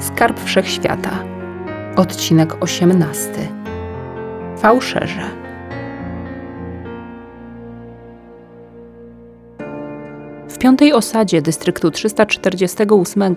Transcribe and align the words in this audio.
Skarb 0.00 0.40
Wszechświata. 0.40 1.24
Odcinek 1.96 2.56
18. 2.60 3.30
Fałszerze. 4.58 5.22
W 10.48 10.58
piątej 10.58 10.92
osadzie 10.92 11.42
dystryktu 11.42 11.90
348 11.90 13.34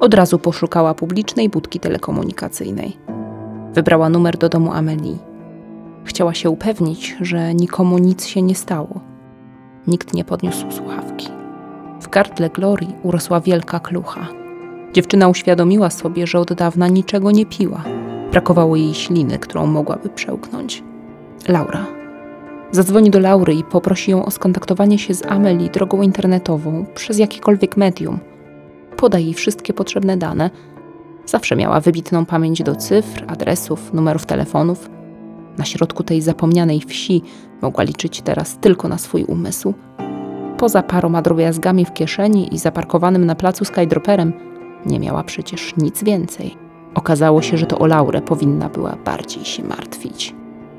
od 0.00 0.14
razu 0.14 0.38
poszukała 0.38 0.94
publicznej 0.94 1.48
budki 1.48 1.80
telekomunikacyjnej. 1.80 2.96
Wybrała 3.72 4.08
numer 4.08 4.36
do 4.36 4.48
domu 4.48 4.72
Amelii. 4.72 5.18
Chciała 6.04 6.34
się 6.34 6.50
upewnić, 6.50 7.16
że 7.20 7.54
nikomu 7.54 7.98
nic 7.98 8.26
się 8.26 8.42
nie 8.42 8.54
stało. 8.54 9.00
Nikt 9.86 10.14
nie 10.14 10.24
podniósł 10.24 10.70
słuchawki. 10.70 11.28
W 12.00 12.08
gardle 12.08 12.50
Glorii 12.50 12.94
urosła 13.02 13.40
wielka 13.40 13.80
klucha. 13.80 14.45
Dziewczyna 14.96 15.28
uświadomiła 15.28 15.90
sobie, 15.90 16.26
że 16.26 16.38
od 16.38 16.52
dawna 16.52 16.88
niczego 16.88 17.30
nie 17.30 17.46
piła. 17.46 17.84
Brakowało 18.32 18.76
jej 18.76 18.94
śliny, 18.94 19.38
którą 19.38 19.66
mogłaby 19.66 20.08
przełknąć. 20.08 20.82
Laura. 21.48 21.86
Zadzwoni 22.70 23.10
do 23.10 23.20
Laury 23.20 23.54
i 23.54 23.64
poprosi 23.64 24.10
ją 24.10 24.24
o 24.24 24.30
skontaktowanie 24.30 24.98
się 24.98 25.14
z 25.14 25.26
Amelie 25.26 25.70
drogą 25.70 26.02
internetową 26.02 26.86
przez 26.94 27.18
jakiekolwiek 27.18 27.76
medium. 27.76 28.18
Poda 28.96 29.18
jej 29.18 29.34
wszystkie 29.34 29.72
potrzebne 29.72 30.16
dane. 30.16 30.50
Zawsze 31.26 31.56
miała 31.56 31.80
wybitną 31.80 32.26
pamięć 32.26 32.62
do 32.62 32.76
cyfr, 32.76 33.24
adresów, 33.28 33.92
numerów 33.94 34.26
telefonów. 34.26 34.90
Na 35.58 35.64
środku 35.64 36.02
tej 36.02 36.22
zapomnianej 36.22 36.80
wsi 36.80 37.22
mogła 37.62 37.84
liczyć 37.84 38.22
teraz 38.22 38.58
tylko 38.58 38.88
na 38.88 38.98
swój 38.98 39.24
umysł. 39.24 39.74
Poza 40.58 40.82
paroma 40.82 41.22
drobiazgami 41.22 41.84
w 41.84 41.92
kieszeni 41.92 42.54
i 42.54 42.58
zaparkowanym 42.58 43.24
na 43.24 43.34
placu 43.34 43.64
skydroperem, 43.64 44.55
nie 44.86 45.00
miała 45.00 45.24
przecież 45.24 45.76
nic 45.76 46.04
więcej. 46.04 46.56
Okazało 46.94 47.42
się, 47.42 47.56
że 47.56 47.66
to 47.66 47.78
o 47.78 47.86
Laurę 47.86 48.22
powinna 48.22 48.68
była 48.68 48.96
bardziej 49.04 49.44
się 49.44 49.64
martwić. 49.64 50.34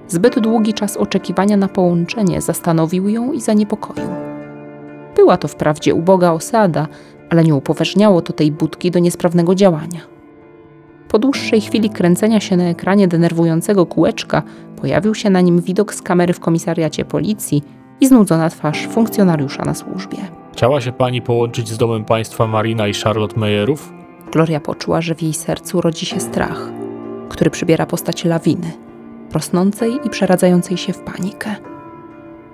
Zbyt 0.08 0.39
długi 0.39 0.73
czas 0.73 0.97
oczekiwania 0.97 1.58
na 1.58 1.67
połączenie 1.67 2.41
zastanowił 2.41 3.09
ją 3.09 3.33
i 3.33 3.41
zaniepokoił. 3.41 4.08
Była 5.16 5.38
to 5.38 5.47
wprawdzie 5.47 5.95
uboga 5.95 6.31
osada, 6.31 6.88
ale 7.30 7.44
nie 7.44 7.55
upoważniało 7.55 8.21
to 8.21 8.33
tej 8.33 8.52
budki 8.52 8.91
do 8.91 8.99
niesprawnego 8.99 9.55
działania. 9.55 9.99
Po 11.09 11.19
dłuższej 11.19 11.61
chwili 11.61 11.89
kręcenia 11.89 12.39
się 12.39 12.58
na 12.58 12.64
ekranie 12.64 13.08
denerwującego 13.08 13.86
kółeczka 13.86 14.43
pojawił 14.81 15.16
się 15.16 15.30
na 15.30 15.41
nim 15.41 15.61
widok 15.61 15.93
z 15.93 16.02
kamery 16.02 16.33
w 16.33 16.39
komisariacie 16.39 17.05
policji 17.05 17.64
i 18.02 18.08
znudzona 18.08 18.49
twarz 18.49 18.88
funkcjonariusza 18.88 19.64
na 19.66 19.73
służbie. 19.73 20.17
Chciała 20.53 20.81
się 20.81 20.91
pani 20.91 21.21
połączyć 21.21 21.69
z 21.69 21.77
domem 21.77 22.05
państwa 22.05 22.47
Marina 22.47 22.88
i 22.88 22.93
Charlotte 22.93 23.39
Meyerów? 23.39 23.96
Gloria 24.38 24.59
poczuła, 24.59 25.02
że 25.02 25.16
w 25.16 25.21
jej 25.21 25.33
sercu 25.33 25.81
rodzi 25.81 26.05
się 26.05 26.19
strach, 26.19 26.69
który 27.30 27.49
przybiera 27.49 27.85
postać 27.85 28.25
lawiny, 28.25 28.71
rosnącej 29.33 29.99
i 30.03 30.09
przeradzającej 30.09 30.77
się 30.77 30.93
w 30.93 30.99
panikę. 30.99 31.55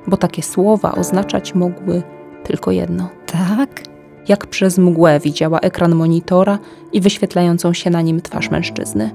Bo 0.07 0.17
takie 0.17 0.43
słowa 0.43 0.91
oznaczać 0.91 1.55
mogły 1.55 2.03
tylko 2.43 2.71
jedno. 2.71 3.09
Tak? 3.25 3.83
Jak 4.27 4.47
przez 4.47 4.77
mgłę 4.77 5.19
widziała 5.19 5.59
ekran 5.59 5.95
monitora 5.95 6.59
i 6.93 7.01
wyświetlającą 7.01 7.73
się 7.73 7.89
na 7.89 8.01
nim 8.01 8.21
twarz 8.21 8.51
mężczyzny. 8.51 9.11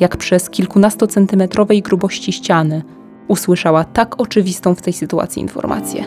Jak 0.00 0.16
przez 0.16 0.50
kilkunastocentymetrowej 0.50 1.82
grubości 1.82 2.32
ściany 2.32 2.82
usłyszała 3.28 3.84
tak 3.84 4.20
oczywistą 4.20 4.74
w 4.74 4.82
tej 4.82 4.92
sytuacji 4.92 5.42
informację, 5.42 6.04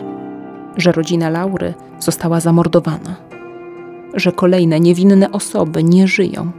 że 0.76 0.92
rodzina 0.92 1.30
Laury 1.30 1.74
została 1.98 2.40
zamordowana, 2.40 3.33
że 4.14 4.32
kolejne 4.32 4.80
niewinne 4.80 5.32
osoby 5.32 5.84
nie 5.84 6.08
żyją 6.08 6.50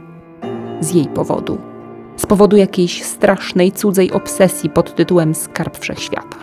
z 0.80 0.94
jej 0.94 1.06
powodu, 1.06 1.58
z 2.16 2.26
powodu 2.26 2.56
jakiejś 2.56 3.02
strasznej 3.02 3.72
cudzej 3.72 4.12
obsesji 4.12 4.70
pod 4.70 4.94
tytułem 4.94 5.34
Skarb 5.34 5.78
Wszechświata. 5.78 6.36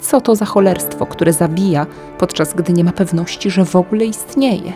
Co 0.00 0.20
to 0.20 0.36
za 0.36 0.44
cholerstwo, 0.44 1.06
które 1.06 1.32
zabija, 1.32 1.86
podczas 2.18 2.54
gdy 2.54 2.72
nie 2.72 2.84
ma 2.84 2.92
pewności, 2.92 3.50
że 3.50 3.64
w 3.64 3.76
ogóle 3.76 4.04
istnieje? 4.04 4.72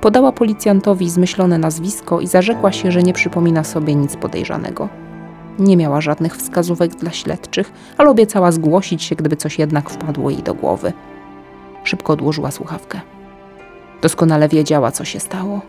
Podała 0.00 0.32
policjantowi 0.32 1.10
zmyślone 1.10 1.58
nazwisko 1.58 2.20
i 2.20 2.26
zarzekła 2.26 2.72
się, 2.72 2.92
że 2.92 3.02
nie 3.02 3.12
przypomina 3.12 3.64
sobie 3.64 3.94
nic 3.94 4.16
podejrzanego. 4.16 4.88
Nie 5.58 5.76
miała 5.76 6.00
żadnych 6.00 6.36
wskazówek 6.36 6.94
dla 6.94 7.10
śledczych, 7.10 7.72
ale 7.96 8.10
obiecała 8.10 8.52
zgłosić 8.52 9.02
się, 9.02 9.16
gdyby 9.16 9.36
coś 9.36 9.58
jednak 9.58 9.90
wpadło 9.90 10.30
jej 10.30 10.42
do 10.42 10.54
głowy. 10.54 10.92
Szybko 11.84 12.12
odłożyła 12.12 12.50
słuchawkę. 12.50 13.00
Doskonale 14.02 14.48
wiedziała, 14.48 14.92
co 14.92 15.04
się 15.04 15.20
stało. 15.20 15.60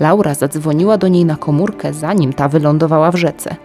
Laura 0.00 0.34
zadzwoniła 0.34 0.98
do 0.98 1.08
niej 1.08 1.24
na 1.24 1.36
komórkę, 1.36 1.94
zanim 1.94 2.32
ta 2.32 2.48
wylądowała 2.48 3.10
w 3.10 3.16
rzece. 3.16 3.56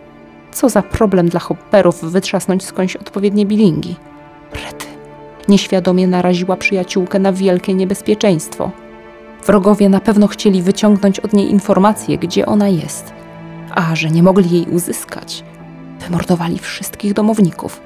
Co 0.51 0.69
za 0.69 0.81
problem 0.81 1.29
dla 1.29 1.39
hopperów 1.39 2.01
wytrzasnąć 2.11 2.66
skądś 2.66 2.95
odpowiednie 2.95 3.45
bilingi. 3.45 3.95
Rety. 4.53 4.85
Nieświadomie 5.47 6.07
naraziła 6.07 6.55
przyjaciółkę 6.57 7.19
na 7.19 7.33
wielkie 7.33 7.73
niebezpieczeństwo. 7.73 8.71
Wrogowie 9.45 9.89
na 9.89 10.00
pewno 10.00 10.27
chcieli 10.27 10.61
wyciągnąć 10.61 11.19
od 11.19 11.33
niej 11.33 11.51
informacje, 11.51 12.17
gdzie 12.17 12.45
ona 12.45 12.67
jest. 12.67 13.13
A 13.75 13.95
że 13.95 14.09
nie 14.09 14.23
mogli 14.23 14.51
jej 14.51 14.65
uzyskać, 14.65 15.44
wymordowali 16.00 16.59
wszystkich 16.59 17.13
domowników. 17.13 17.81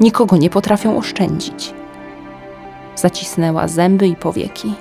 Nikogo 0.00 0.36
nie 0.36 0.50
potrafią 0.50 0.98
oszczędzić. 0.98 1.74
Zacisnęła 2.96 3.68
zęby 3.68 4.06
i 4.08 4.16
powieki. 4.16 4.74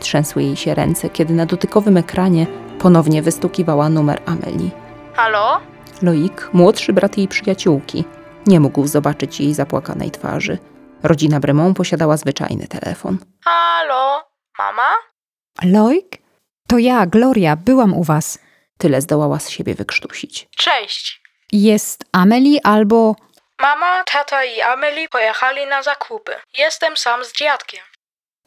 Trzęsły 0.00 0.42
jej 0.42 0.56
się 0.56 0.74
ręce, 0.74 1.10
kiedy 1.10 1.34
na 1.34 1.46
dotykowym 1.46 1.96
ekranie 1.96 2.46
ponownie 2.78 3.22
wystukiwała 3.22 3.88
numer 3.88 4.22
Amelii. 4.26 4.70
Halo? 5.14 5.60
Loik, 6.02 6.50
młodszy 6.52 6.92
brat 6.92 7.18
jej 7.18 7.28
przyjaciółki, 7.28 8.04
nie 8.46 8.60
mógł 8.60 8.86
zobaczyć 8.86 9.40
jej 9.40 9.54
zapłakanej 9.54 10.10
twarzy. 10.10 10.58
Rodzina 11.02 11.40
Bremont 11.40 11.76
posiadała 11.76 12.16
zwyczajny 12.16 12.66
telefon. 12.68 13.18
Halo? 13.44 14.24
Mama? 14.58 14.94
Loik? 15.62 16.18
To 16.68 16.78
ja, 16.78 17.06
Gloria, 17.06 17.56
byłam 17.56 17.94
u 17.94 18.04
was. 18.04 18.38
Tyle 18.78 19.00
zdołała 19.00 19.38
z 19.38 19.50
siebie 19.50 19.74
wykrztusić. 19.74 20.48
Cześć. 20.56 21.22
Jest 21.52 22.04
Amelie 22.12 22.66
albo... 22.66 23.16
Mama, 23.60 24.04
tata 24.04 24.44
i 24.44 24.60
Amelie 24.60 25.08
pojechali 25.08 25.66
na 25.66 25.82
zakupy. 25.82 26.32
Jestem 26.58 26.96
sam 26.96 27.24
z 27.24 27.32
dziadkiem. 27.32 27.80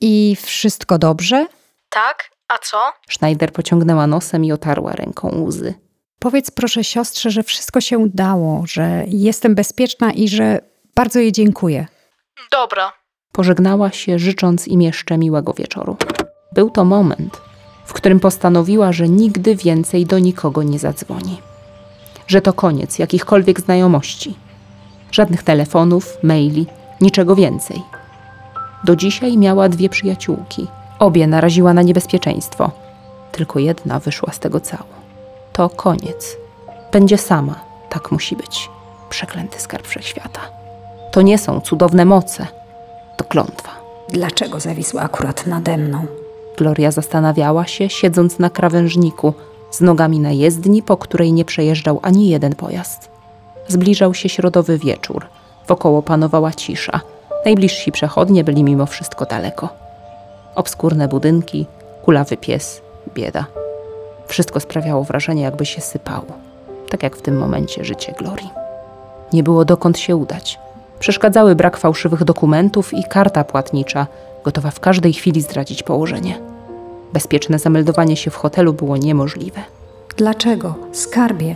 I 0.06 0.36
wszystko 0.42 0.98
dobrze? 0.98 1.48
Tak? 1.90 2.30
A 2.48 2.58
co? 2.58 2.78
Schneider 3.10 3.54
pociągnęła 3.54 4.08
nosem 4.08 4.46
i 4.46 4.52
otarła 4.52 4.92
ręką 4.92 5.42
łzy. 5.42 5.74
Powiedz 6.20 6.52
proszę 6.52 6.84
siostrze, 6.84 7.32
że 7.32 7.44
wszystko 7.44 7.82
się 7.82 7.98
udało, 7.98 8.64
że 8.68 9.04
jestem 9.08 9.56
bezpieczna 9.56 10.12
i 10.12 10.28
że 10.28 10.60
bardzo 10.96 11.20
jej 11.20 11.32
dziękuję. 11.32 11.88
Dobra. 12.52 12.94
Pożegnała 13.32 13.92
się, 13.92 14.20
życząc 14.20 14.68
im 14.68 14.82
jeszcze 14.82 15.18
miłego 15.18 15.54
wieczoru. 15.54 15.98
Był 16.52 16.70
to 16.70 16.86
moment, 16.86 17.42
w 17.86 17.94
którym 17.94 18.20
postanowiła, 18.20 18.92
że 18.92 19.10
nigdy 19.10 19.56
więcej 19.56 20.06
do 20.06 20.20
nikogo 20.20 20.64
nie 20.64 20.80
zadzwoni. 20.80 21.42
Że 22.28 22.42
to 22.42 22.54
koniec 22.54 23.00
jakichkolwiek 23.00 23.60
znajomości. 23.60 24.36
Żadnych 25.12 25.44
telefonów, 25.44 26.18
maili, 26.24 26.66
niczego 27.02 27.36
więcej. 27.36 28.03
Do 28.84 28.96
dzisiaj 28.96 29.38
miała 29.38 29.70
dwie 29.70 29.90
przyjaciółki. 29.90 30.68
Obie 31.00 31.28
naraziła 31.28 31.74
na 31.74 31.82
niebezpieczeństwo. 31.82 32.72
Tylko 33.32 33.60
jedna 33.60 34.00
wyszła 34.00 34.34
z 34.34 34.40
tego 34.40 34.60
cało. 34.60 34.94
To 35.54 35.70
koniec. 35.70 36.38
Będzie 36.92 37.18
sama. 37.18 37.56
Tak 37.90 38.12
musi 38.12 38.36
być. 38.36 38.70
Przeklęty 39.10 39.60
skarb 39.60 39.88
wszechświata. 39.88 40.40
To 41.12 41.22
nie 41.22 41.38
są 41.38 41.62
cudowne 41.62 42.06
moce. 42.06 42.48
To 43.18 43.24
klątwa. 43.24 43.70
Dlaczego 44.10 44.60
zawisła 44.60 45.02
akurat 45.02 45.48
nade 45.48 45.78
mną? 45.78 46.06
Gloria 46.58 46.92
zastanawiała 46.92 47.68
się, 47.68 47.90
siedząc 47.90 48.40
na 48.40 48.50
krawężniku, 48.50 49.34
z 49.72 49.82
nogami 49.82 50.20
na 50.20 50.32
jezdni, 50.32 50.84
po 50.84 50.98
której 50.98 51.34
nie 51.34 51.46
przejeżdżał 51.46 52.00
ani 52.02 52.30
jeden 52.30 52.56
pojazd. 52.56 53.10
Zbliżał 53.68 54.14
się 54.14 54.30
środowy 54.30 54.78
wieczór. 54.78 55.26
Wokoło 55.68 56.02
panowała 56.02 56.52
cisza. 56.52 57.00
Najbliżsi 57.46 57.92
przechodnie 57.92 58.44
byli 58.44 58.64
mimo 58.64 58.86
wszystko 58.86 59.26
daleko. 59.26 59.70
Obskurne 60.56 61.08
budynki, 61.08 61.66
kulawy 62.06 62.38
pies, 62.38 62.82
bieda. 63.14 63.46
Wszystko 64.28 64.60
sprawiało 64.60 65.04
wrażenie, 65.04 65.42
jakby 65.42 65.66
się 65.66 65.82
sypało. 65.82 66.26
Tak 66.90 67.04
jak 67.04 67.16
w 67.16 67.22
tym 67.22 67.38
momencie 67.38 67.86
życie 67.86 68.14
Glorii. 68.20 68.50
Nie 69.34 69.44
było 69.44 69.66
dokąd 69.66 70.00
się 70.00 70.16
udać. 70.16 70.60
Przeszkadzały 71.00 71.56
brak 71.56 71.78
fałszywych 71.78 72.24
dokumentów 72.24 72.94
i 72.94 73.04
karta 73.04 73.44
płatnicza, 73.44 74.08
gotowa 74.44 74.72
w 74.72 74.80
każdej 74.80 75.14
chwili 75.14 75.42
zdradzić 75.42 75.84
położenie. 75.84 76.40
Bezpieczne 77.14 77.60
zameldowanie 77.60 78.16
się 78.18 78.32
w 78.32 78.36
hotelu 78.36 78.74
było 78.74 78.98
niemożliwe. 78.98 79.62
Dlaczego? 80.18 80.76
Skarbie. 80.92 81.56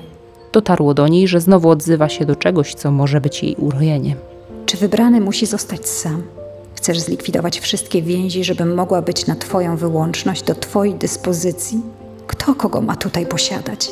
Dotarło 0.51 0.93
do 0.93 1.07
niej, 1.07 1.27
że 1.27 1.41
znowu 1.41 1.69
odzywa 1.69 2.09
się 2.09 2.25
do 2.25 2.35
czegoś, 2.35 2.73
co 2.73 2.91
może 2.91 3.21
być 3.21 3.43
jej 3.43 3.55
urojeniem. 3.55 4.17
Czy 4.67 4.77
wybrany 4.77 5.21
musi 5.21 5.45
zostać 5.45 5.89
sam? 5.89 6.23
Chcesz 6.75 6.99
zlikwidować 6.99 7.59
wszystkie 7.59 8.01
więzi, 8.01 8.43
żebym 8.43 8.75
mogła 8.75 9.01
być 9.01 9.27
na 9.27 9.35
Twoją 9.35 9.77
wyłączność 9.77 10.43
do 10.43 10.55
Twojej 10.55 10.95
dyspozycji? 10.95 11.81
Kto 12.27 12.55
kogo 12.55 12.81
ma 12.81 12.95
tutaj 12.95 13.25
posiadać? 13.25 13.89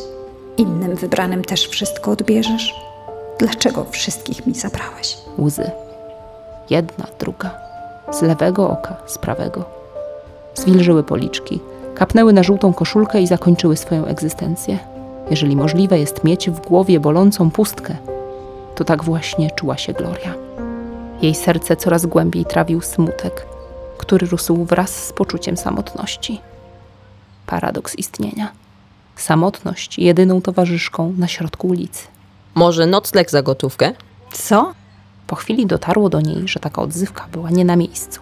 Innym 0.57 0.95
wybranym 0.95 1.44
też 1.44 1.68
wszystko 1.68 2.12
odbierzesz? 2.12 2.74
Dlaczego 3.39 3.86
wszystkich 3.92 4.48
mi 4.48 4.54
zabrałeś? 4.54 5.18
Łzy. 5.39 5.72
Jedna, 6.69 7.07
druga. 7.19 7.57
Z 8.12 8.22
lewego 8.22 8.69
oka, 8.69 8.98
z 9.06 9.18
prawego. 9.18 9.66
Zwilżyły 10.56 11.04
policzki, 11.04 11.60
kapnęły 11.95 12.33
na 12.33 12.44
żółtą 12.44 12.74
koszulkę 12.74 13.22
i 13.22 13.27
zakończyły 13.27 13.77
swoją 13.77 14.06
egzystencję. 14.06 14.80
Jeżeli 15.30 15.56
możliwe 15.56 16.00
jest 16.00 16.24
mieć 16.24 16.50
w 16.50 16.60
głowie 16.60 17.00
bolącą 17.00 17.51
pustkę, 17.51 17.95
to 18.75 18.83
tak 18.83 19.04
właśnie 19.04 19.51
czuła 19.51 19.77
się 19.77 19.94
Gloria. 19.94 20.45
Jej 21.21 21.35
serce 21.35 21.75
coraz 21.75 22.06
głębiej 22.06 22.45
trawił 22.45 22.81
smutek, 22.81 23.47
który 23.97 24.27
rósł 24.27 24.65
wraz 24.65 25.06
z 25.06 25.13
poczuciem 25.13 25.57
samotności. 25.57 26.41
Paradoks 27.45 27.95
istnienia. 27.95 28.51
Samotność 29.15 30.00
jedyną 30.00 30.41
towarzyszką 30.41 31.13
na 31.17 31.27
środku 31.27 31.67
ulicy. 31.67 32.07
Może 32.56 32.85
nocleg 32.85 33.31
za 33.31 33.41
gotówkę? 33.41 33.94
Co? 34.33 34.73
Po 35.27 35.35
chwili 35.35 35.65
dotarło 35.65 36.09
do 36.09 36.21
niej, 36.21 36.47
że 36.47 36.59
taka 36.59 36.81
odzywka 36.81 37.27
była 37.31 37.50
nie 37.50 37.65
na 37.65 37.75
miejscu. 37.75 38.19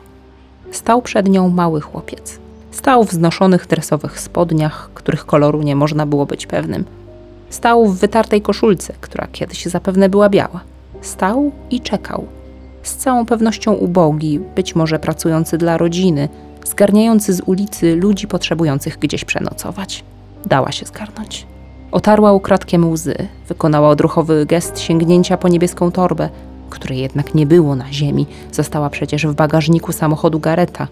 Stał 0.72 1.02
przed 1.02 1.30
nią 1.30 1.50
mały 1.50 1.82
chłopiec. 1.82 2.40
Stał 2.72 3.04
w 3.04 3.12
znoszonych 3.12 3.68
dresowych 3.68 4.20
spodniach, 4.20 4.90
których 4.94 5.26
koloru 5.26 5.62
nie 5.62 5.76
można 5.76 6.06
było 6.06 6.26
być 6.26 6.48
pewnym. 6.48 6.86
Stał 7.50 7.86
w 7.86 8.00
wytartej 8.00 8.42
koszulce, 8.42 8.94
która 9.02 9.28
kiedyś 9.32 9.66
zapewne 9.66 10.10
była 10.10 10.30
biała. 10.30 10.60
Stał 11.02 11.52
i 11.72 11.82
czekał. 11.82 12.28
Z 12.84 12.96
całą 12.96 13.26
pewnością 13.26 13.74
ubogi, 13.74 14.40
być 14.56 14.76
może 14.76 15.00
pracujący 15.00 15.58
dla 15.58 15.78
rodziny, 15.78 16.30
zgarniający 16.66 17.34
z 17.34 17.42
ulicy 17.46 17.96
ludzi 17.96 18.28
potrzebujących 18.28 19.00
gdzieś 19.00 19.26
przenocować. 19.26 20.04
Dała 20.46 20.72
się 20.72 20.86
zgarnąć. 20.86 21.48
Otarła 21.92 22.34
ukradkiem 22.34 22.92
łzy, 22.92 23.16
wykonała 23.48 23.90
odruchowy 23.90 24.46
gest 24.46 24.80
sięgnięcia 24.80 25.38
po 25.38 25.48
niebieską 25.48 25.92
torbę, 25.92 26.30
której 26.70 27.00
jednak 27.00 27.36
nie 27.36 27.46
było 27.46 27.76
na 27.76 27.94
ziemi, 27.94 28.28
została 28.52 28.90
przecież 28.90 29.28
w 29.28 29.34
bagażniku 29.34 29.92
samochodu 29.92 30.40
Gareta. 30.40 30.88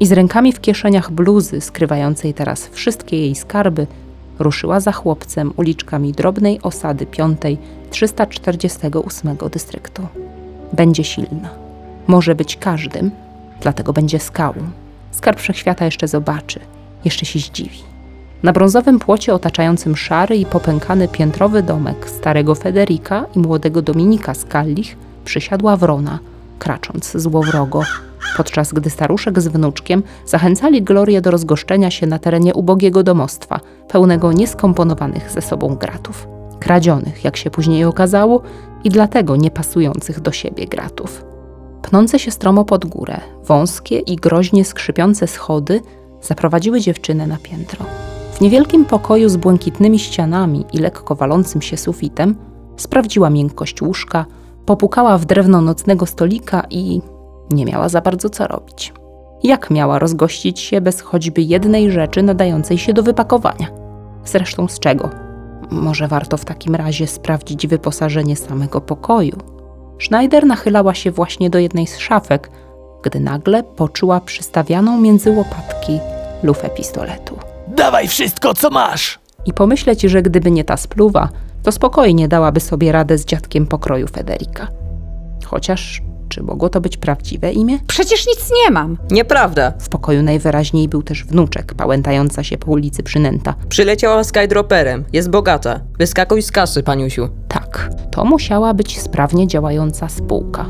I 0.00 0.06
z 0.06 0.12
rękami 0.12 0.52
w 0.52 0.60
kieszeniach 0.60 1.10
bluzy, 1.10 1.60
skrywającej 1.60 2.34
teraz 2.34 2.68
wszystkie 2.68 3.18
jej 3.18 3.34
skarby, 3.34 3.86
ruszyła 4.38 4.80
za 4.80 4.92
chłopcem 4.92 5.52
uliczkami 5.56 6.12
drobnej 6.12 6.62
osady 6.62 7.06
piątej 7.06 7.58
348 7.90 9.36
dystryktu. 9.52 10.02
Będzie 10.72 11.04
silna. 11.04 11.48
Może 12.06 12.34
być 12.34 12.56
każdym, 12.56 13.10
dlatego 13.60 13.92
będzie 13.92 14.18
skałą. 14.18 14.54
Skarb 15.10 15.40
wszechświata 15.40 15.84
jeszcze 15.84 16.08
zobaczy, 16.08 16.60
jeszcze 17.04 17.26
się 17.26 17.38
zdziwi. 17.38 17.78
Na 18.42 18.52
brązowym 18.52 18.98
płocie 18.98 19.34
otaczającym 19.34 19.96
szary 19.96 20.36
i 20.36 20.46
popękany 20.46 21.08
piętrowy 21.08 21.62
domek 21.62 22.10
starego 22.10 22.54
Federika 22.54 23.24
i 23.36 23.38
młodego 23.38 23.82
Dominika 23.82 24.34
Skallich 24.34 24.96
przysiadła 25.24 25.76
wrona, 25.76 26.18
kracząc 26.58 27.16
złowrogo, 27.16 27.82
podczas 28.36 28.72
gdy 28.72 28.90
staruszek 28.90 29.40
z 29.40 29.48
wnuczkiem 29.48 30.02
zachęcali 30.26 30.82
Glorię 30.82 31.20
do 31.20 31.30
rozgoszczenia 31.30 31.90
się 31.90 32.06
na 32.06 32.18
terenie 32.18 32.54
ubogiego 32.54 33.02
domostwa, 33.02 33.60
pełnego 33.88 34.32
nieskomponowanych 34.32 35.30
ze 35.30 35.42
sobą 35.42 35.74
gratów. 35.74 36.28
Kradzionych, 36.60 37.24
jak 37.24 37.36
się 37.36 37.50
później 37.50 37.84
okazało, 37.84 38.42
i 38.84 38.90
dlatego 38.90 39.36
niepasujących 39.36 40.20
do 40.20 40.32
siebie 40.32 40.66
gratów. 40.66 41.24
Pnące 41.82 42.18
się 42.18 42.30
stromo 42.30 42.64
pod 42.64 42.84
górę, 42.84 43.20
wąskie 43.44 43.98
i 43.98 44.16
groźnie 44.16 44.64
skrzypiące 44.64 45.26
schody 45.26 45.80
zaprowadziły 46.22 46.80
dziewczynę 46.80 47.26
na 47.26 47.36
piętro. 47.42 47.86
W 48.32 48.40
niewielkim 48.40 48.84
pokoju 48.84 49.28
z 49.28 49.36
błękitnymi 49.36 49.98
ścianami 49.98 50.64
i 50.72 50.78
lekko 50.78 51.14
walącym 51.14 51.62
się 51.62 51.76
sufitem 51.76 52.34
sprawdziła 52.76 53.30
miękkość 53.30 53.82
łóżka, 53.82 54.26
popukała 54.66 55.18
w 55.18 55.24
drewno 55.24 55.60
nocnego 55.60 56.06
stolika 56.06 56.66
i 56.70 57.00
nie 57.50 57.64
miała 57.64 57.88
za 57.88 58.00
bardzo 58.00 58.30
co 58.30 58.46
robić. 58.46 58.92
Jak 59.42 59.70
miała 59.70 59.98
rozgościć 59.98 60.60
się 60.60 60.80
bez 60.80 61.00
choćby 61.00 61.42
jednej 61.42 61.90
rzeczy 61.90 62.22
nadającej 62.22 62.78
się 62.78 62.92
do 62.92 63.02
wypakowania? 63.02 63.66
Zresztą 64.24 64.68
z 64.68 64.78
czego? 64.78 65.27
Może 65.70 66.08
warto 66.08 66.36
w 66.36 66.44
takim 66.44 66.74
razie 66.74 67.06
sprawdzić 67.06 67.66
wyposażenie 67.66 68.36
samego 68.36 68.80
pokoju. 68.80 69.36
Schneider 69.98 70.46
nachylała 70.46 70.94
się 70.94 71.10
właśnie 71.10 71.50
do 71.50 71.58
jednej 71.58 71.86
z 71.86 71.98
szafek, 71.98 72.50
gdy 73.02 73.20
nagle 73.20 73.62
poczuła 73.62 74.20
przystawianą 74.20 75.00
między 75.00 75.30
łopatki 75.30 75.98
lufę 76.42 76.70
pistoletu. 76.70 77.38
Dawaj 77.68 78.08
wszystko, 78.08 78.54
co 78.54 78.70
masz! 78.70 79.18
I 79.46 79.52
pomyśleć, 79.52 80.02
że 80.02 80.22
gdyby 80.22 80.50
nie 80.50 80.64
ta 80.64 80.76
spluwa, 80.76 81.28
to 81.62 81.72
spokojnie 81.72 82.28
dałaby 82.28 82.60
sobie 82.60 82.92
radę 82.92 83.18
z 83.18 83.24
dziadkiem 83.24 83.66
pokroju 83.66 84.06
Federika. 84.06 84.68
Chociaż, 85.46 86.02
czy 86.38 86.44
mogło 86.44 86.68
to 86.68 86.80
być 86.80 86.96
prawdziwe 86.96 87.52
imię? 87.52 87.78
Przecież 87.86 88.26
nic 88.26 88.50
nie 88.64 88.70
mam. 88.70 88.96
Nieprawda. 89.10 89.72
W 89.80 89.88
pokoju 89.88 90.22
najwyraźniej 90.22 90.88
był 90.88 91.02
też 91.02 91.24
wnuczek, 91.24 91.74
pałętająca 91.74 92.44
się 92.44 92.58
po 92.58 92.70
ulicy 92.70 93.02
przynęta. 93.02 93.54
Przyleciała 93.68 94.24
skydroperem. 94.24 95.04
Jest 95.12 95.30
bogata. 95.30 95.80
Wyskakuj 95.98 96.42
z 96.42 96.52
kasy, 96.52 96.82
paniusiu. 96.82 97.28
Tak, 97.48 97.90
to 98.10 98.24
musiała 98.24 98.74
być 98.74 99.00
sprawnie 99.00 99.46
działająca 99.46 100.08
spółka. 100.08 100.66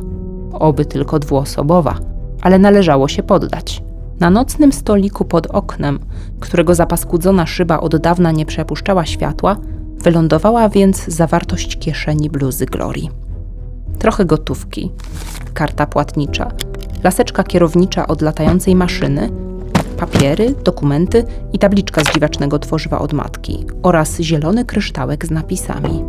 Oby 0.53 0.85
tylko 0.85 1.19
dwuosobowa, 1.19 1.99
ale 2.43 2.59
należało 2.59 3.09
się 3.09 3.23
poddać. 3.23 3.83
Na 4.21 4.31
nocnym 4.31 4.73
stoliku 4.73 5.25
pod 5.25 5.47
oknem, 5.47 5.99
którego 6.41 6.75
zapaskudzona 6.75 7.47
szyba 7.47 7.81
od 7.81 7.97
dawna 7.97 8.33
nie 8.33 8.47
przepuszczała 8.47 9.07
światła, 9.07 9.57
wylądowała 10.03 10.69
więc 10.69 11.05
zawartość 11.05 11.79
kieszeni 11.79 12.31
bluzy 12.31 12.67
Glorii. 12.67 13.28
Trochę 13.99 14.25
gotówki, 14.25 14.91
karta 15.55 15.87
płatnicza, 15.87 16.53
laseczka 17.05 17.45
kierownicza 17.45 18.07
od 18.07 18.23
latającej 18.23 18.75
maszyny, 18.75 19.31
papiery, 19.99 20.55
dokumenty 20.65 21.25
i 21.53 21.59
tabliczka 21.59 22.05
z 22.05 22.15
dziwacznego 22.15 22.59
tworzywa 22.59 22.99
od 22.99 23.13
matki 23.13 23.67
oraz 23.83 24.21
zielony 24.21 24.65
kryształek 24.65 25.27
z 25.27 25.31
napisami. 25.31 26.05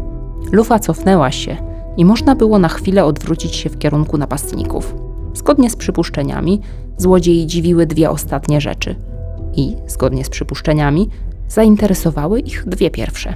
Lufa 0.51 0.79
cofnęła 0.79 1.31
się 1.31 1.57
i 1.97 2.05
można 2.05 2.35
było 2.35 2.59
na 2.59 2.69
chwilę 2.69 3.05
odwrócić 3.05 3.55
się 3.55 3.69
w 3.69 3.77
kierunku 3.77 4.17
napastników. 4.17 4.95
Zgodnie 5.33 5.69
z 5.69 5.75
przypuszczeniami, 5.75 6.61
złodziei 6.97 7.47
dziwiły 7.47 7.85
dwie 7.85 8.09
ostatnie 8.09 8.61
rzeczy. 8.61 8.95
I, 9.55 9.75
zgodnie 9.87 10.25
z 10.25 10.29
przypuszczeniami, 10.29 11.09
zainteresowały 11.47 12.39
ich 12.39 12.65
dwie 12.67 12.91
pierwsze. 12.91 13.33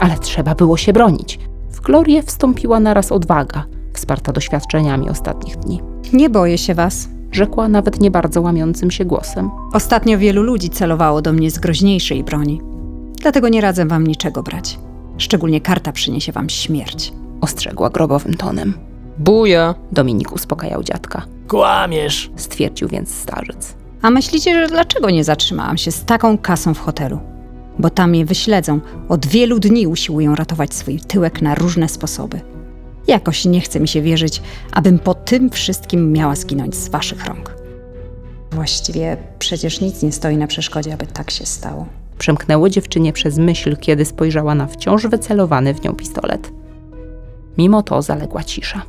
Ale 0.00 0.18
trzeba 0.18 0.54
było 0.54 0.76
się 0.76 0.92
bronić. 0.92 1.38
W 1.84 1.86
Glorię 1.86 2.22
wstąpiła 2.22 2.80
naraz 2.80 3.12
odwaga, 3.12 3.64
wsparta 3.92 4.32
doświadczeniami 4.32 5.10
ostatnich 5.10 5.56
dni. 5.56 5.80
Nie 6.12 6.30
boję 6.30 6.58
się 6.58 6.74
was. 6.74 7.08
Rzekła 7.32 7.68
nawet 7.68 8.00
nie 8.00 8.10
bardzo 8.10 8.40
łamiącym 8.40 8.90
się 8.90 9.04
głosem. 9.04 9.50
Ostatnio 9.72 10.18
wielu 10.18 10.42
ludzi 10.42 10.70
celowało 10.70 11.22
do 11.22 11.32
mnie 11.32 11.50
z 11.50 11.58
groźniejszej 11.58 12.24
broni. 12.24 12.60
Dlatego 13.22 13.48
nie 13.48 13.60
radzę 13.60 13.86
wam 13.86 14.06
niczego 14.06 14.42
brać. 14.42 14.78
Szczególnie 15.18 15.60
karta 15.60 15.92
przyniesie 15.92 16.32
wam 16.32 16.48
śmierć. 16.48 17.12
Ostrzegła 17.40 17.90
grobowym 17.90 18.34
tonem. 18.34 18.74
Buja. 19.18 19.74
Dominik 19.92 20.32
uspokajał 20.32 20.82
dziadka. 20.82 21.22
Kłamiesz! 21.48 22.30
Stwierdził 22.36 22.88
więc 22.88 23.14
starzec. 23.14 23.74
A 24.02 24.10
myślicie, 24.10 24.60
że 24.60 24.68
dlaczego 24.68 25.10
nie 25.10 25.24
zatrzymałam 25.24 25.78
się 25.78 25.90
z 25.90 26.04
taką 26.04 26.38
kasą 26.38 26.74
w 26.74 26.78
hotelu? 26.78 27.33
Bo 27.78 27.90
tam 27.90 28.10
mnie 28.10 28.24
wyśledzą. 28.24 28.80
Od 29.08 29.26
wielu 29.26 29.58
dni 29.58 29.86
usiłują 29.86 30.34
ratować 30.34 30.74
swój 30.74 31.00
tyłek 31.00 31.42
na 31.42 31.54
różne 31.54 31.88
sposoby. 31.88 32.40
Jakoś 33.06 33.44
nie 33.44 33.60
chce 33.60 33.80
mi 33.80 33.88
się 33.88 34.02
wierzyć, 34.02 34.42
abym 34.72 34.98
po 34.98 35.14
tym 35.14 35.50
wszystkim 35.50 36.12
miała 36.12 36.34
zginąć 36.34 36.76
z 36.76 36.88
waszych 36.88 37.26
rąk. 37.26 37.56
Właściwie 38.52 39.16
przecież 39.38 39.80
nic 39.80 40.02
nie 40.02 40.12
stoi 40.12 40.36
na 40.36 40.46
przeszkodzie, 40.46 40.94
aby 40.94 41.06
tak 41.06 41.30
się 41.30 41.46
stało. 41.46 41.86
Przemknęło 42.18 42.68
dziewczynie 42.68 43.12
przez 43.12 43.38
myśl, 43.38 43.76
kiedy 43.76 44.04
spojrzała 44.04 44.54
na 44.54 44.66
wciąż 44.66 45.06
wycelowany 45.06 45.74
w 45.74 45.82
nią 45.82 45.92
pistolet. 45.92 46.52
Mimo 47.58 47.82
to 47.82 48.02
zaległa 48.02 48.44
cisza. 48.44 48.82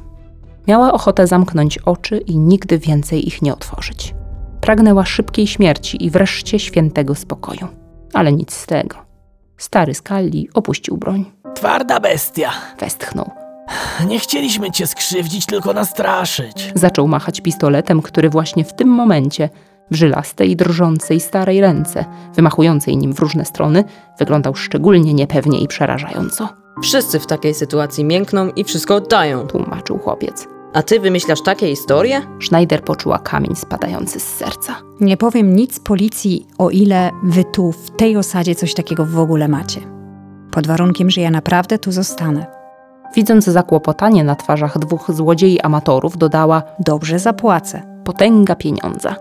Miała 0.68 0.94
ochotę 0.94 1.28
zamknąć 1.28 1.78
oczy 1.78 2.18
i 2.18 2.38
nigdy 2.38 2.80
więcej 2.80 3.28
ich 3.28 3.42
nie 3.42 3.54
otworzyć. 3.54 4.16
Pragnęła 4.62 5.06
szybkiej 5.06 5.48
śmierci 5.48 6.06
i 6.06 6.10
wreszcie 6.10 6.60
świętego 6.60 7.16
spokoju. 7.16 7.68
Ale 8.16 8.32
nic 8.32 8.54
z 8.54 8.66
tego. 8.66 8.98
Stary 9.58 9.94
Skalli 9.94 10.50
opuścił 10.54 10.98
broń. 10.98 11.26
Twarda 11.56 12.00
bestia! 12.00 12.52
Westchnął. 12.80 13.32
Nie 14.08 14.20
chcieliśmy 14.20 14.72
cię 14.72 14.88
skrzywdzić, 14.88 15.46
tylko 15.46 15.74
nastraszyć. 15.74 16.72
Zaczął 16.76 17.08
machać 17.08 17.42
pistoletem, 17.42 18.02
który 18.02 18.30
właśnie 18.30 18.64
w 18.66 18.74
tym 18.74 18.88
momencie, 18.88 19.50
w 19.92 19.96
żylastej, 19.96 20.52
i 20.52 20.56
drżącej 20.56 21.20
starej 21.20 21.62
ręce, 21.62 22.06
wymachującej 22.36 22.98
nim 22.98 23.14
w 23.14 23.20
różne 23.20 23.46
strony, 23.46 23.84
wyglądał 24.20 24.56
szczególnie 24.56 25.14
niepewnie 25.14 25.60
i 25.60 25.68
przerażająco. 25.68 26.50
Wszyscy 26.84 27.20
w 27.20 27.28
takiej 27.28 27.54
sytuacji 27.54 28.04
miękną 28.04 28.50
i 28.50 28.64
wszystko 28.64 28.96
oddają. 28.96 29.48
Tłumaczył 29.48 29.98
chłopiec. 29.98 30.55
A 30.76 30.84
ty 30.84 31.00
wymyślasz 31.00 31.42
takie 31.42 31.68
historie? 31.68 32.22
Schneider 32.40 32.84
poczuła 32.84 33.20
kamień 33.20 33.56
spadający 33.56 34.20
z 34.20 34.24
serca. 34.24 34.76
Nie 35.02 35.18
powiem 35.18 35.56
nic 35.56 35.80
policji, 35.80 36.48
o 36.58 36.70
ile 36.70 37.12
wy 37.24 37.44
tu, 37.44 37.72
w 37.72 37.92
tej 37.92 38.18
osadzie, 38.18 38.56
coś 38.56 38.74
takiego 38.74 39.06
w 39.06 39.20
ogóle 39.20 39.48
macie. 39.48 39.82
Pod 40.52 40.68
warunkiem, 40.68 41.10
że 41.10 41.22
ja 41.22 41.32
naprawdę 41.32 41.80
tu 41.80 41.92
zostanę. 41.92 42.46
Widząc 43.16 43.46
zakłopotanie 43.46 44.24
na 44.24 44.36
twarzach 44.36 44.80
dwóch 44.80 45.12
złodziei 45.12 45.62
amatorów, 45.62 46.18
dodała 46.18 46.64
Dobrze 46.80 47.20
zapłacę. 47.20 47.82
potęga 48.04 48.56
pieniądza. 48.56 49.16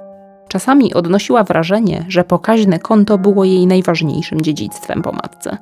Czasami 0.49 0.95
odnosiła 0.95 1.45
wrażenie, 1.45 2.05
że 2.09 2.25
pokaźne 2.25 2.79
konto 2.79 3.19
było 3.19 3.45
jej 3.45 3.67
najważniejszym 3.67 4.41
dziedzictwem 4.41 5.03
po 5.03 5.13
matce. 5.13 5.59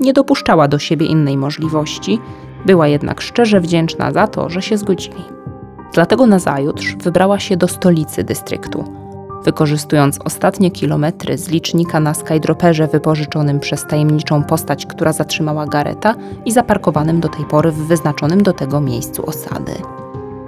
Nie 0.00 0.12
dopuszczała 0.12 0.68
do 0.68 0.78
siebie 0.78 1.06
innej 1.06 1.36
możliwości, 1.36 2.18
była 2.66 2.88
jednak 2.88 3.20
szczerze 3.20 3.60
wdzięczna 3.60 4.12
za 4.12 4.26
to, 4.26 4.50
że 4.50 4.62
się 4.62 4.78
zgodzili. 4.78 5.24
Dlatego 5.94 6.26
nazajutrz 6.26 6.96
wybrała 6.96 7.38
się 7.38 7.56
do 7.56 7.68
stolicy 7.68 8.24
dystryktu. 8.24 8.84
Wykorzystując 9.44 10.18
ostatnie 10.24 10.70
kilometry 10.70 11.38
z 11.38 11.48
licznika 11.48 12.00
na 12.00 12.14
skydroperze 12.14 12.86
wypożyczonym 12.86 13.60
przez 13.60 13.86
tajemniczą 13.86 14.44
postać, 14.44 14.86
która 14.86 15.12
zatrzymała 15.12 15.66
Gareta 15.66 16.14
i 16.44 16.52
zaparkowanym 16.52 17.20
do 17.20 17.28
tej 17.28 17.44
pory 17.44 17.70
w 17.70 17.86
wyznaczonym 17.86 18.42
do 18.42 18.52
tego 18.52 18.80
miejscu 18.80 19.26
osady. 19.26 19.72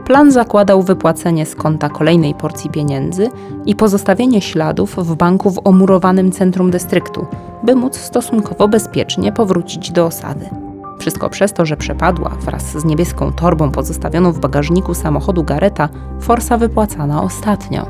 Plan 0.05 0.31
zakładał 0.33 0.83
wypłacenie 0.83 1.47
z 1.47 1.55
konta 1.55 1.89
kolejnej 1.89 2.35
porcji 2.35 2.71
pieniędzy 2.71 3.29
i 3.67 3.75
pozostawienie 3.75 4.41
śladów 4.41 4.97
w 4.97 5.15
banku 5.15 5.51
w 5.51 5.61
omurowanym 5.65 6.33
centrum 6.33 6.71
dystryktu, 6.71 7.27
by 7.63 7.75
móc 7.75 7.97
stosunkowo 7.97 8.69
bezpiecznie 8.69 9.33
powrócić 9.33 9.93
do 9.93 10.07
osady. 10.07 10.70
Wszystko 11.01 11.31
przez 11.31 11.53
to, 11.53 11.67
że 11.67 11.77
przepadła 11.77 12.29
wraz 12.29 12.73
z 12.79 12.85
niebieską 12.85 13.33
torbą 13.33 13.71
pozostawioną 13.71 14.33
w 14.33 14.41
bagażniku 14.41 14.95
samochodu 14.95 15.45
Gareta, 15.45 15.89
forsa 16.21 16.59
wypłacana 16.59 17.23
ostatnio. 17.23 17.87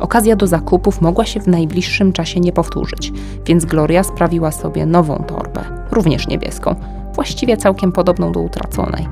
Okazja 0.00 0.36
do 0.36 0.46
zakupów 0.46 1.00
mogła 1.00 1.24
się 1.24 1.40
w 1.40 1.46
najbliższym 1.46 2.12
czasie 2.12 2.40
nie 2.40 2.52
powtórzyć, 2.52 3.12
więc 3.46 3.64
Gloria 3.64 4.02
sprawiła 4.02 4.50
sobie 4.50 4.86
nową 4.86 5.24
torbę, 5.26 5.60
również 5.90 6.28
niebieską, 6.28 6.74
właściwie 7.14 7.56
całkiem 7.56 7.92
podobną 7.92 8.32
do 8.32 8.40
utraconej 8.40 9.08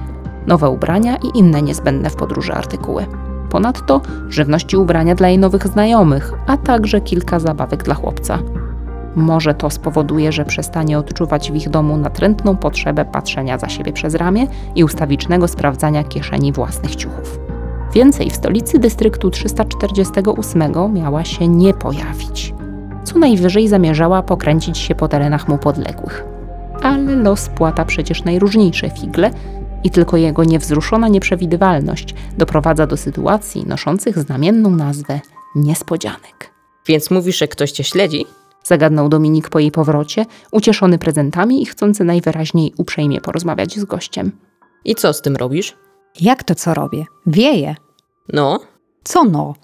nowe 0.47 0.71
ubrania 0.71 1.17
i 1.17 1.39
inne 1.39 1.63
niezbędne 1.63 2.11
w 2.11 2.17
podróży 2.17 2.53
artykuły. 2.53 3.07
Ponadto 3.51 4.01
żywność 4.29 4.73
i 4.73 4.77
ubrania 4.77 5.15
dla 5.15 5.29
jej 5.29 5.39
nowych 5.39 5.67
znajomych, 5.67 6.33
a 6.47 6.57
także 6.57 7.01
kilka 7.01 7.39
zabawek 7.39 7.83
dla 7.83 7.95
chłopca. 7.95 8.39
Może 9.17 9.55
to 9.55 9.71
spowoduje, 9.71 10.33
że 10.33 10.45
przestanie 10.45 10.99
odczuwać 10.99 11.53
w 11.53 11.55
ich 11.55 11.69
domu 11.69 11.97
natrętną 11.97 12.57
potrzebę 12.57 13.05
patrzenia 13.05 13.59
za 13.59 13.69
siebie 13.69 13.93
przez 13.93 14.15
ramię 14.15 14.47
i 14.75 14.85
ustawicznego 14.85 15.49
sprawdzania 15.49 16.05
kieszeni 16.05 16.53
własnych 16.53 16.97
ciuchów. 16.97 17.39
Więcej 17.95 18.31
w 18.31 18.37
stolicy 18.37 18.79
dystryktu 18.79 19.31
348 19.31 20.93
miała 20.93 21.25
się 21.25 21.49
nie 21.49 21.75
pojawić. 21.75 22.55
Co 23.05 23.19
najwyżej 23.19 23.69
zamierzała 23.69 24.23
pokręcić 24.23 24.79
się 24.79 24.95
po 24.95 25.09
terenach 25.09 25.49
mu 25.49 25.59
podległych. 25.59 26.25
Ale 26.83 27.17
los 27.17 27.49
płata 27.49 27.85
przecież 27.85 28.25
najróżniejsze 28.25 28.91
figle 28.91 29.31
i 29.85 29.91
tylko 29.91 30.17
jego 30.17 30.45
niewzruszona 30.45 31.09
nieprzewidywalność 31.09 32.15
doprowadza 32.39 32.87
do 32.87 32.97
sytuacji 32.97 33.67
noszących 33.67 34.19
znamienną 34.19 34.71
nazwę 34.71 35.21
niespodzianek. 35.55 36.51
Więc 36.87 37.11
mówisz, 37.11 37.39
że 37.39 37.49
ktoś 37.49 37.73
cię 37.73 37.85
śledzi? 37.85 38.27
Zagadnął 38.71 39.09
Dominik 39.09 39.49
po 39.49 39.59
jej 39.59 39.71
powrocie, 39.71 40.27
ucieszony 40.53 40.99
prezentami 40.99 41.63
i 41.63 41.67
chcący 41.67 42.05
najwyraźniej 42.05 42.73
uprzejmie 42.77 43.21
porozmawiać 43.21 43.79
z 43.79 43.85
gościem. 43.85 44.33
I 44.85 44.95
co 44.95 45.13
z 45.13 45.23
tym 45.23 45.37
robisz? 45.37 45.77
Jak 46.21 46.45
to 46.45 46.55
co 46.55 46.75
robię? 46.75 47.05
Wieję. 47.27 47.75
No, 48.33 48.61
Co 49.05 49.25
no? 49.25 49.55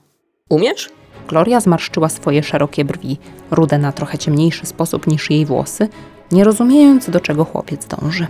umiesz? 0.49 0.91
Gloria 1.29 1.61
zmarszczyła 1.61 2.09
swoje 2.09 2.43
szerokie 2.43 2.85
brwi, 2.85 3.19
rude 3.51 3.79
na 3.79 3.93
trochę 3.93 4.19
ciemniejszy 4.19 4.67
sposób 4.67 5.07
niż 5.07 5.31
jej 5.31 5.47
włosy, 5.47 5.89
nie 6.33 6.45
rozumiejąc, 6.45 7.11
do 7.11 7.21
czego 7.21 7.45
chłopiec 7.45 7.87
dąży. 7.87 8.27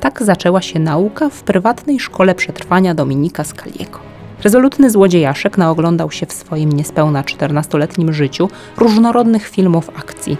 Tak 0.00 0.22
zaczęła 0.22 0.62
się 0.62 0.78
nauka 0.78 1.30
w 1.30 1.42
prywatnej 1.42 2.00
szkole 2.00 2.34
przetrwania 2.34 2.94
Dominika 2.94 3.44
Skaliego. 3.44 4.09
Rezolutny 4.44 4.90
złodziejaszek 4.90 5.58
naoglądał 5.58 6.10
się 6.10 6.26
w 6.26 6.32
swoim 6.32 6.72
niespełna 6.72 7.22
14-letnim 7.22 8.12
życiu 8.12 8.48
różnorodnych 8.76 9.48
filmów 9.48 9.90
akcji 9.98 10.36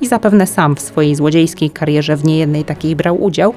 i 0.00 0.06
zapewne 0.06 0.46
sam 0.46 0.76
w 0.76 0.80
swojej 0.80 1.14
złodziejskiej 1.14 1.70
karierze 1.70 2.16
w 2.16 2.24
niejednej 2.24 2.64
takiej 2.64 2.96
brał 2.96 3.22
udział 3.22 3.54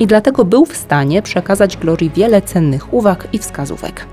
i 0.00 0.06
dlatego 0.06 0.44
był 0.44 0.66
w 0.66 0.76
stanie 0.76 1.22
przekazać 1.22 1.76
Glorii 1.76 2.10
wiele 2.10 2.42
cennych 2.42 2.94
uwag 2.94 3.28
i 3.32 3.38
wskazówek. 3.38 4.06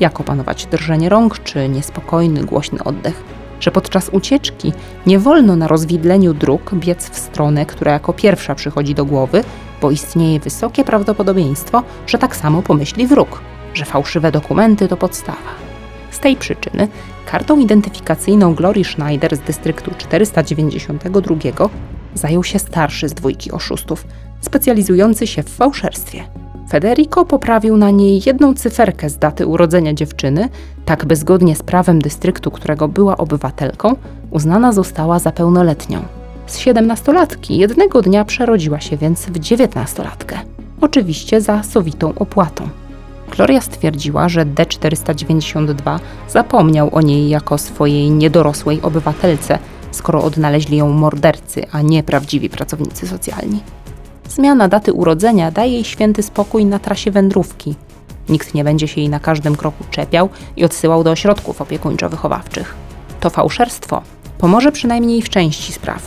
Jak 0.00 0.20
opanować 0.20 0.66
drżenie 0.66 1.08
rąk 1.08 1.38
czy 1.38 1.68
niespokojny, 1.68 2.44
głośny 2.44 2.84
oddech. 2.84 3.24
Że 3.60 3.70
podczas 3.70 4.08
ucieczki 4.08 4.72
nie 5.06 5.18
wolno 5.18 5.56
na 5.56 5.68
rozwidleniu 5.68 6.34
dróg 6.34 6.74
biec 6.74 7.10
w 7.10 7.18
stronę, 7.18 7.66
która 7.66 7.92
jako 7.92 8.12
pierwsza 8.12 8.54
przychodzi 8.54 8.94
do 8.94 9.04
głowy, 9.04 9.44
bo 9.80 9.90
istnieje 9.90 10.40
wysokie 10.40 10.84
prawdopodobieństwo, 10.84 11.82
że 12.06 12.18
tak 12.18 12.36
samo 12.36 12.62
pomyśli 12.62 13.06
wróg, 13.06 13.40
że 13.74 13.84
fałszywe 13.84 14.32
dokumenty 14.32 14.88
to 14.88 14.96
podstawa. 14.96 15.54
Z 16.10 16.18
tej 16.18 16.36
przyczyny 16.36 16.88
kartą 17.26 17.58
identyfikacyjną 17.58 18.54
Glory 18.54 18.84
Schneider 18.84 19.36
z 19.36 19.40
dystryktu 19.40 19.90
492 19.98 21.36
zajął 22.14 22.44
się 22.44 22.58
starszy 22.58 23.08
z 23.08 23.14
dwójki 23.14 23.52
oszustów, 23.52 24.06
specjalizujący 24.40 25.26
się 25.26 25.42
w 25.42 25.48
fałszerstwie. 25.48 26.24
Federico 26.70 27.24
poprawił 27.24 27.76
na 27.76 27.90
niej 27.90 28.22
jedną 28.26 28.54
cyferkę 28.54 29.10
z 29.10 29.18
daty 29.18 29.46
urodzenia 29.46 29.94
dziewczyny, 29.94 30.48
tak 30.84 31.04
by 31.04 31.16
zgodnie 31.16 31.56
z 31.56 31.62
prawem 31.62 32.02
dystryktu, 32.02 32.50
którego 32.50 32.88
była 32.88 33.16
obywatelką, 33.16 33.96
uznana 34.30 34.72
została 34.72 35.18
za 35.18 35.32
pełnoletnią. 35.32 36.02
Z 36.46 36.58
siedemnastolatki 36.58 37.58
jednego 37.58 38.02
dnia 38.02 38.24
przerodziła 38.24 38.80
się 38.80 38.96
więc 38.96 39.26
w 39.26 39.38
dziewiętnastolatkę. 39.38 40.38
Oczywiście 40.80 41.40
za 41.40 41.62
sowitą 41.62 42.14
opłatą. 42.14 42.68
Gloria 43.34 43.60
stwierdziła, 43.60 44.28
że 44.28 44.46
D492 44.46 45.98
zapomniał 46.28 46.94
o 46.94 47.00
niej 47.00 47.28
jako 47.28 47.58
swojej 47.58 48.10
niedorosłej 48.10 48.82
obywatelce, 48.82 49.58
skoro 49.90 50.24
odnaleźli 50.24 50.76
ją 50.76 50.88
mordercy, 50.92 51.66
a 51.72 51.82
nie 51.82 52.02
prawdziwi 52.02 52.48
pracownicy 52.50 53.08
socjalni. 53.08 53.60
Zmiana 54.28 54.68
daty 54.68 54.92
urodzenia 54.92 55.50
daje 55.50 55.72
jej 55.72 55.84
święty 55.84 56.22
spokój 56.22 56.64
na 56.64 56.78
trasie 56.78 57.10
wędrówki. 57.10 57.74
Nikt 58.28 58.54
nie 58.54 58.64
będzie 58.64 58.88
się 58.88 59.00
jej 59.00 59.10
na 59.10 59.20
każdym 59.20 59.56
kroku 59.56 59.84
czepiał 59.90 60.28
i 60.56 60.64
odsyłał 60.64 61.04
do 61.04 61.10
ośrodków 61.10 61.60
opiekuńczo-wychowawczych. 61.60 62.74
To 63.20 63.30
fałszerstwo 63.30 64.02
pomoże 64.38 64.72
przynajmniej 64.72 65.22
w 65.22 65.28
części 65.28 65.72
spraw, 65.72 66.02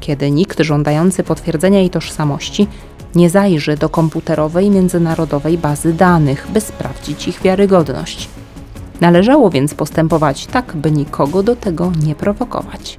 kiedy 0.00 0.30
nikt 0.30 0.60
żądający 0.60 1.22
potwierdzenia 1.22 1.78
jej 1.78 1.90
tożsamości 1.90 2.66
nie 3.14 3.30
zajrzy 3.30 3.76
do 3.76 3.88
komputerowej 3.88 4.70
międzynarodowej 4.70 5.58
bazy 5.58 5.92
danych, 5.92 6.46
by 6.52 6.60
sprawdzić 6.60 7.28
ich 7.28 7.42
wiarygodność. 7.42 8.28
Należało 9.00 9.50
więc 9.50 9.74
postępować 9.74 10.46
tak, 10.46 10.76
by 10.76 10.90
nikogo 10.90 11.42
do 11.42 11.56
tego 11.56 11.92
nie 12.04 12.14
prowokować. 12.14 12.96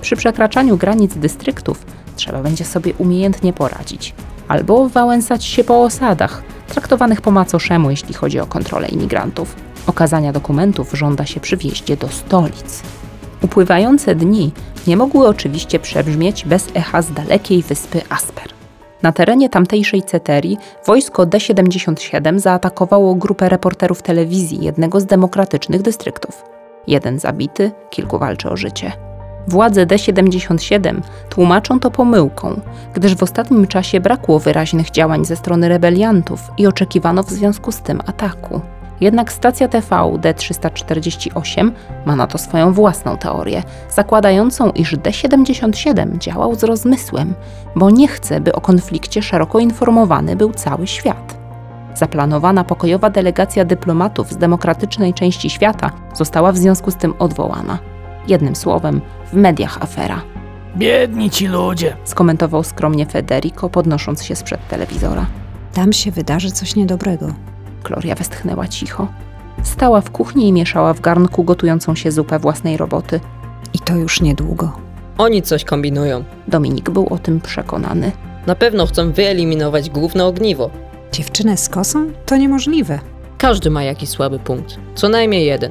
Przy 0.00 0.16
przekraczaniu 0.16 0.76
granic 0.76 1.14
dystryktów 1.14 1.86
trzeba 2.16 2.42
będzie 2.42 2.64
sobie 2.64 2.94
umiejętnie 2.94 3.52
poradzić, 3.52 4.14
albo 4.48 4.88
wałęsać 4.88 5.44
się 5.44 5.64
po 5.64 5.82
osadach, 5.82 6.42
traktowanych 6.68 7.20
po 7.20 7.30
macoszemu, 7.30 7.90
jeśli 7.90 8.14
chodzi 8.14 8.40
o 8.40 8.46
kontrolę 8.46 8.88
imigrantów. 8.88 9.56
Okazania 9.86 10.32
dokumentów 10.32 10.92
żąda 10.92 11.26
się 11.26 11.40
przy 11.40 11.56
wjeździe 11.56 11.96
do 11.96 12.08
stolic. 12.08 12.82
Upływające 13.42 14.14
dni 14.14 14.52
nie 14.86 14.96
mogły 14.96 15.28
oczywiście 15.28 15.78
przebrzmieć 15.78 16.44
bez 16.44 16.68
echa 16.74 17.02
z 17.02 17.12
dalekiej 17.12 17.62
wyspy 17.62 18.00
Asper. 18.08 18.59
Na 19.02 19.12
terenie 19.12 19.48
tamtejszej 19.48 20.02
ceterii 20.02 20.58
wojsko 20.86 21.26
D-77 21.26 22.38
zaatakowało 22.38 23.14
grupę 23.14 23.48
reporterów 23.48 24.02
telewizji 24.02 24.64
jednego 24.64 25.00
z 25.00 25.06
demokratycznych 25.06 25.82
dystryktów. 25.82 26.44
Jeden 26.86 27.18
zabity, 27.18 27.70
kilku 27.90 28.18
walczy 28.18 28.50
o 28.50 28.56
życie. 28.56 28.92
Władze 29.48 29.86
D-77 29.86 31.00
tłumaczą 31.28 31.80
to 31.80 31.90
pomyłką, 31.90 32.60
gdyż 32.94 33.14
w 33.14 33.22
ostatnim 33.22 33.66
czasie 33.66 34.00
brakło 34.00 34.38
wyraźnych 34.38 34.90
działań 34.90 35.24
ze 35.24 35.36
strony 35.36 35.68
rebeliantów 35.68 36.50
i 36.58 36.66
oczekiwano 36.66 37.22
w 37.22 37.30
związku 37.30 37.72
z 37.72 37.80
tym 37.80 38.00
ataku. 38.06 38.60
Jednak 39.00 39.32
stacja 39.32 39.68
TV 39.68 39.96
D348 39.96 41.70
ma 42.06 42.16
na 42.16 42.26
to 42.26 42.38
swoją 42.38 42.72
własną 42.72 43.16
teorię, 43.16 43.62
zakładającą, 43.90 44.70
iż 44.70 44.96
D77 44.96 46.18
działał 46.18 46.54
z 46.54 46.64
rozmysłem, 46.64 47.34
bo 47.76 47.90
nie 47.90 48.08
chce, 48.08 48.40
by 48.40 48.52
o 48.52 48.60
konflikcie 48.60 49.22
szeroko 49.22 49.58
informowany 49.58 50.36
był 50.36 50.52
cały 50.52 50.86
świat. 50.86 51.40
Zaplanowana 51.94 52.64
pokojowa 52.64 53.10
delegacja 53.10 53.64
dyplomatów 53.64 54.30
z 54.30 54.36
demokratycznej 54.36 55.14
części 55.14 55.50
świata 55.50 55.90
została 56.14 56.52
w 56.52 56.56
związku 56.56 56.90
z 56.90 56.96
tym 56.96 57.14
odwołana. 57.18 57.78
Jednym 58.28 58.56
słowem, 58.56 59.00
w 59.32 59.34
mediach 59.34 59.82
afera. 59.82 60.22
Biedni 60.76 61.30
ci 61.30 61.46
ludzie. 61.46 61.96
Skomentował 62.04 62.62
skromnie 62.62 63.06
Federico, 63.06 63.68
podnosząc 63.68 64.24
się 64.24 64.36
sprzed 64.36 64.68
telewizora. 64.68 65.26
Tam 65.74 65.92
się 65.92 66.10
wydarzy 66.10 66.50
coś 66.50 66.76
niedobrego. 66.76 67.26
Gloria 67.84 68.14
westchnęła 68.14 68.68
cicho. 68.68 69.06
Stała 69.62 70.00
w 70.00 70.10
kuchni 70.10 70.48
i 70.48 70.52
mieszała 70.52 70.94
w 70.94 71.00
garnku 71.00 71.44
gotującą 71.44 71.94
się 71.94 72.12
zupę 72.12 72.38
własnej 72.38 72.76
roboty. 72.76 73.20
I 73.74 73.78
to 73.78 73.96
już 73.96 74.20
niedługo. 74.20 74.72
Oni 75.18 75.42
coś 75.42 75.64
kombinują. 75.64 76.24
Dominik 76.48 76.90
był 76.90 77.06
o 77.10 77.18
tym 77.18 77.40
przekonany. 77.40 78.12
Na 78.46 78.54
pewno 78.54 78.86
chcą 78.86 79.12
wyeliminować 79.12 79.90
główne 79.90 80.24
ogniwo. 80.24 80.70
Dziewczynę 81.12 81.56
z 81.56 81.68
kosą? 81.68 82.10
To 82.26 82.36
niemożliwe. 82.36 82.98
Każdy 83.38 83.70
ma 83.70 83.82
jakiś 83.82 84.08
słaby 84.10 84.38
punkt. 84.38 84.76
Co 84.94 85.08
najmniej 85.08 85.46
jeden. 85.46 85.70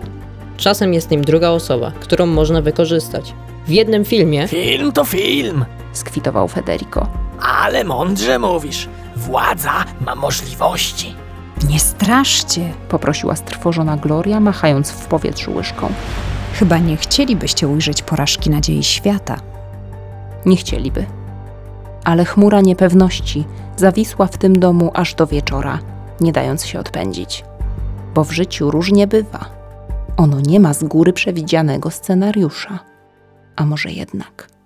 Czasem 0.57 0.93
jest 0.93 1.11
nim 1.11 1.21
druga 1.21 1.49
osoba, 1.49 1.91
którą 1.99 2.25
można 2.25 2.61
wykorzystać. 2.61 3.33
W 3.67 3.69
jednym 3.69 4.05
filmie 4.05 4.47
Film 4.47 4.91
to 4.91 5.05
film, 5.05 5.65
Skwitował 5.93 6.47
Federico. 6.47 7.07
ale 7.41 7.83
mądrze 7.83 8.39
mówisz. 8.39 8.89
Władza 9.15 9.71
ma 10.05 10.15
możliwości. 10.15 11.15
Nie 11.67 11.79
straszcie. 11.79 12.73
Poprosiła 12.89 13.35
strwożona 13.35 13.97
Gloria, 13.97 14.39
machając 14.39 14.91
w 14.91 15.05
powietrzu 15.05 15.53
łyżką. 15.55 15.89
Chyba 16.53 16.77
nie 16.77 16.97
chcielibyście 16.97 17.67
ujrzeć 17.67 18.01
porażki 18.01 18.49
nadziei 18.49 18.83
świata. 18.83 19.39
Nie 20.45 20.55
chcieliby. 20.57 21.05
Ale 22.03 22.25
chmura 22.25 22.61
niepewności 22.61 23.45
zawisła 23.77 24.27
w 24.27 24.37
tym 24.37 24.59
domu 24.59 24.91
aż 24.93 25.15
do 25.15 25.27
wieczora, 25.27 25.79
nie 26.21 26.31
dając 26.31 26.65
się 26.65 26.79
odpędzić. 26.79 27.43
Bo 28.13 28.23
w 28.23 28.31
życiu 28.31 28.71
różnie 28.71 29.07
bywa. 29.07 29.45
Ono 30.17 30.39
nie 30.39 30.59
ma 30.59 30.73
z 30.73 30.83
góry 30.83 31.13
przewidzianego 31.13 31.91
scenariusza. 31.91 32.79
A 33.55 33.65
może 33.65 33.91
jednak. 33.91 34.58